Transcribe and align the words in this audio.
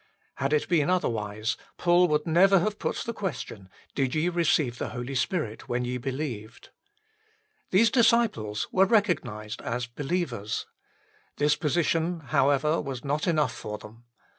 Had 0.37 0.51
it 0.51 0.67
been 0.67 0.89
otherwise, 0.89 1.57
Paul 1.77 2.07
would 2.07 2.25
never 2.25 2.57
have 2.61 2.79
put 2.79 2.95
the 2.95 3.13
question:" 3.13 3.69
Did 3.93 4.15
ye 4.15 4.29
receive 4.29 4.79
the 4.79 4.89
Holy 4.89 5.13
Spirit 5.13 5.69
when 5.69 5.85
ye 5.85 5.99
believed?" 5.99 6.69
These 7.69 7.91
disciples 7.91 8.67
were 8.71 8.85
recognised 8.87 9.61
as 9.61 9.85
believers. 9.85 10.65
This 11.37 11.55
position, 11.55 12.21
however, 12.21 12.81
was 12.81 13.05
not 13.05 13.27
enough 13.27 13.53
for 13.53 13.77
them. 13.77 14.05